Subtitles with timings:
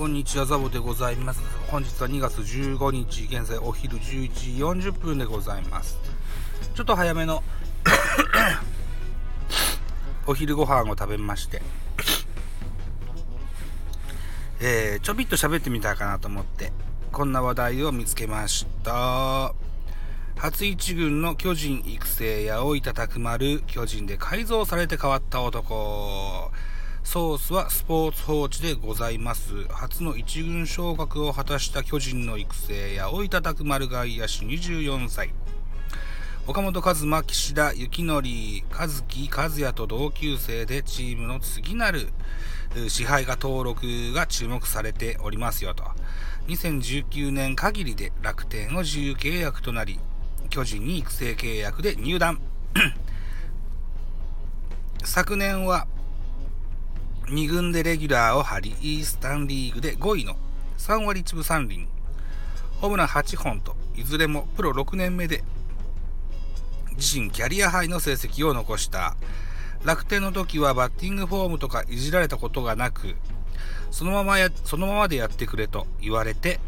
[0.00, 1.42] こんにちは、ザボでございます。
[1.68, 5.98] 本日は2月15日、現在お昼11時40分でございます。
[6.74, 7.42] ちょっと早めの
[10.26, 11.60] お昼ご飯を食べまして、
[14.60, 16.72] えー、ちょびっと喋ってみたいかなと思って、
[17.12, 19.52] こんな話題を見つけました。
[20.36, 26.39] 初一軍の巨人育成や大分拓丸、巨人で改造されて変わった男。
[27.02, 29.64] ソースはスポーツ報知でございます。
[29.68, 35.32] 初の一軍昇格を果たした巨人の育成や大分拓丸外野手24歳。
[36.46, 38.22] 岡本和真、岸田幸則、
[38.70, 42.08] 和樹和也と同級生でチームの次なる
[42.88, 45.84] 支配下登録が注目されておりますよと。
[46.46, 49.98] 2019年限りで楽天を自由契約となり、
[50.48, 52.40] 巨人に育成契約で入団。
[55.02, 55.88] 昨年は
[57.30, 60.36] 2軍でレギュラーを張り、イースタンリーグで5位の
[60.78, 61.86] 3割1分3厘、
[62.80, 65.44] ホームラン8本と、いずれもプロ6年目で
[66.96, 69.16] 自身キャリアハイの成績を残した。
[69.84, 73.14] 楽天の時はバッティングフォームとかいじられたことがなく、
[73.92, 76.58] そのままや、そのままでやってくれと言われて、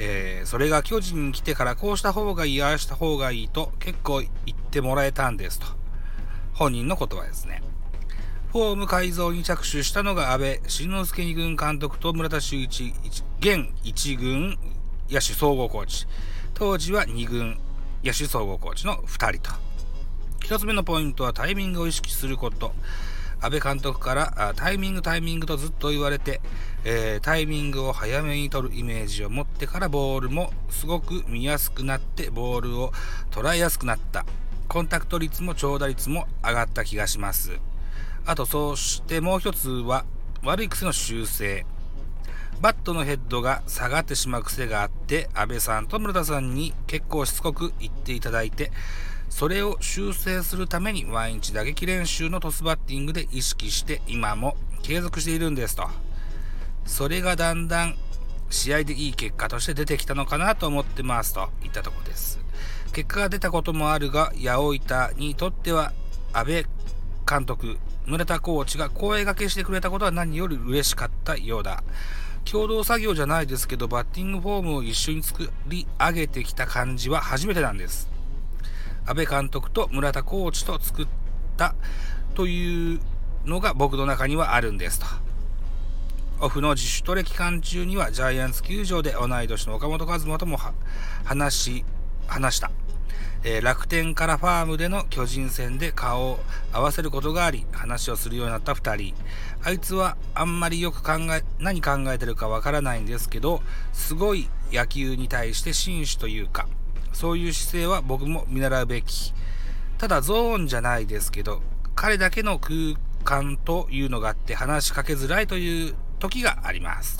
[0.00, 5.66] えー、それが巨人に来てからこうした方がいい、ああした方がいいと結構言ってもらえたんですと。
[6.54, 7.62] 本人の言葉ですね。
[8.50, 12.94] フォーム改造に着手したのが安倍晋之助二軍監督と村田修一
[13.40, 14.56] 現一軍
[15.10, 16.06] 野手総合コーチ。
[16.54, 17.58] 当時は二軍
[18.02, 19.54] 野手総合コーチの2人と。
[20.42, 22.72] 一つ目のポイントはタイミングを意識すること。
[23.42, 26.40] 安倍監督からタイミングタイミングとずっと言われて、
[26.84, 32.92] えー、タイミングを早めに取るイメージを持ってからボールもすごく見やすくなってボールを
[33.30, 34.24] 捉えやすくなった。
[34.68, 37.60] コンタクト率も長打率も上がった気がします。
[38.26, 40.04] あと、そしてもう一つは、
[40.42, 41.66] 悪い癖の修正。
[42.60, 48.72] バットのヘッドが下がってしまう癖があって、安倍さんと村田さんに結構しつこく言っていただいて、
[49.30, 55.88] それを修正するために毎日打撃練習のトスバッティングで意識して今も継続しているんですと。
[56.86, 57.96] それがだんだん
[58.50, 62.40] 試合でいい結果として出てきたのかなと思ってますといったところです。
[62.92, 65.92] 結果が出たこともあるが、八百板にとっては
[66.32, 66.66] 安倍
[67.28, 71.84] 監督、村田コーチが声掛けしてくれたことは何より嬉しかったようだ。
[72.50, 78.08] 共同作業じゃないですけど、バッティングフォームを一緒に作り上げてきた感じは初めてなんです。
[79.04, 81.06] 安倍監督と村田コーチと作っ
[81.58, 81.74] た
[82.34, 83.00] という
[83.44, 85.06] のが僕の中にはあるんですと。
[86.40, 90.58] オフの自主トレ期間中にはジャイアンツ球場で同い年の岡本和真とも
[91.24, 91.84] 話し、
[92.26, 92.70] 話した。
[93.44, 96.40] えー、楽天からファームでの巨人戦で顔を
[96.72, 99.14] 合わせることがあり、話をするようになった2人。
[99.62, 103.62] あいつはあんまりよく考え、何考えてるかわからないんですけど、
[103.92, 106.66] すごい野球に対して紳士というか、
[107.12, 109.32] そういう姿勢は僕も見習うべき。
[109.98, 111.62] ただゾーンじゃないですけど、
[111.94, 112.94] 彼だけの空
[113.24, 117.18] 間というのがあって話しかけづらいという時があります。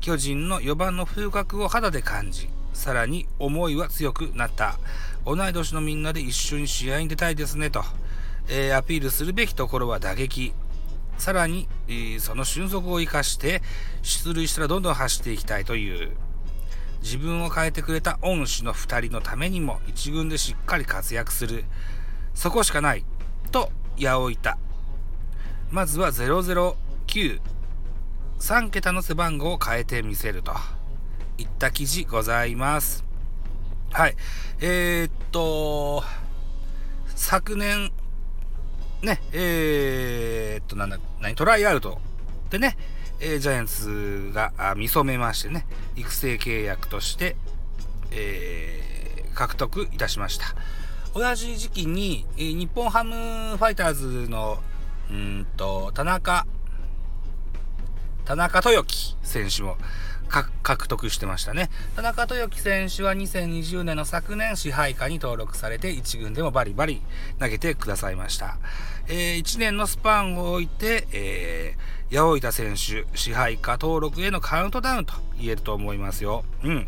[0.00, 4.78] 巨人の4番の風格を肌で感じ、さらに思いは強くなった。
[5.26, 7.82] 同い年のみんなで一緒に試合に出たいですねと、
[8.48, 10.54] えー、アピールするべきところは打撃。
[11.18, 13.62] さらに、えー、その俊足を生かして
[14.02, 16.16] 出塁したらどんどん走っていきたいという。
[17.02, 21.64] 自分を変えてくれた恩師の2人のためにも一軍でしっかり活躍する。
[22.34, 23.04] そこしかない。
[23.50, 24.56] と矢を置いた。
[25.72, 27.40] まずは009
[28.38, 30.77] 3桁の背番号を変えてみせると。
[31.38, 33.04] いった記事ございます
[33.92, 34.16] はい
[34.60, 36.04] えー、っと
[37.14, 37.92] 昨年
[39.02, 41.98] ねえー、っとなんだ何トライアウト
[42.50, 42.76] でね
[43.20, 45.66] えー、ジャイアンツが見初めましてね、
[45.96, 47.36] 育成契約として、
[48.12, 50.54] えー、獲得いたしました。
[51.14, 54.58] 同じ時期に、えー、日本ハムファイターズの、
[55.10, 56.46] うんと、田中、
[58.28, 59.78] 田中豊樹選手も
[60.62, 61.70] 獲得してましたね。
[61.96, 67.00] 田中豊樹選手は2020年の昨年支配下に登録されて1軍でもバリバリ
[67.40, 68.58] 投げてくださいました。
[69.06, 76.44] えー、1年のスパンを置いて、えー、八百板選手支配下登録へのカウントダウンと言えると思いますよ。
[76.62, 76.86] うん。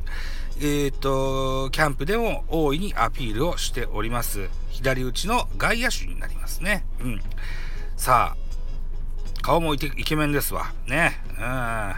[0.59, 4.51] えっ、ー、と、キャンプでも大いにアピールをしております。
[4.69, 6.85] 左打ちの外野手になりますね。
[7.01, 7.23] うん。
[7.97, 8.50] さあ、
[9.43, 10.73] 顔もイケメンですわ。
[10.87, 11.21] ね。
[11.39, 11.95] うん。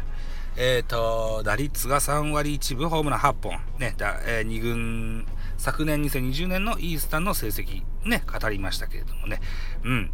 [0.56, 3.58] えっ、ー、と、打率が3割1分、ホームラン8本。
[3.78, 5.26] ね、だえー、2軍、
[5.58, 9.40] 昨年2020年のイースタンの成績、ね、語りましたけれどもね。
[9.82, 10.10] うん。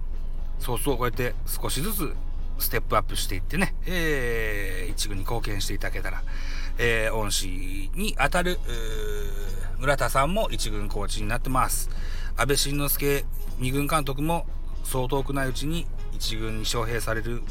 [0.59, 2.15] そうそう、こうやって少しずつ
[2.59, 6.23] ステップアップしていってね、えー、一軍に貢献していただけたら、
[6.79, 8.59] えー、恩師に当たる、
[9.79, 11.91] 村田さんも一軍コーチになってます。
[12.37, 13.25] 安倍晋之助
[13.59, 14.47] 二軍監督も
[14.85, 17.43] そう遠くないうちに一軍に招聘される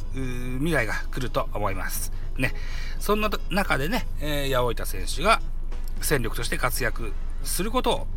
[0.59, 2.11] 未来が来ると思います。
[2.37, 2.53] ね。
[2.99, 5.41] そんな中でね、えー、八百板選手が
[6.01, 7.13] 戦力として活躍
[7.43, 8.07] することを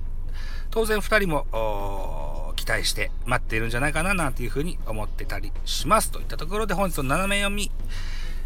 [0.71, 7.71] 当然2人も期待して待っているんじゃないかななんていうふうに思ってたりしますといったところで本日の斜め読み、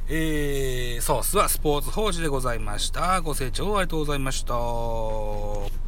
[0.09, 3.21] えー、ソースはスポーツ報知でございました。
[3.21, 5.84] ご清聴ありがとうございました。